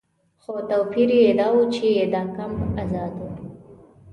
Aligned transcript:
خو 0.41 0.53
توپیر 0.69 1.09
یې 1.21 1.31
دا 1.39 1.47
و 1.55 1.59
چې 1.75 1.87
دا 2.13 2.21
کمپ 2.35 2.59
آزاد 2.81 3.13
و. 3.19 3.23